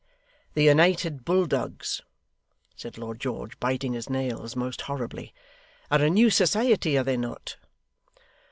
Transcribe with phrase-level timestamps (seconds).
[0.55, 2.01] 'The United Bulldogs,'
[2.75, 5.31] said Lord George, biting his nails most horribly,
[5.91, 7.57] 'are a new society, are they not?